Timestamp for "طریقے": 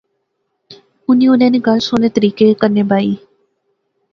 2.15-2.45